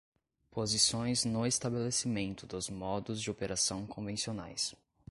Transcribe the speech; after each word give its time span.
Posições 0.49 1.25
no 1.25 1.45
estabelecimento 1.45 2.47
dos 2.47 2.71
modos 2.71 3.21
de 3.21 3.29
operação 3.29 3.85
convencionais. 3.85 4.73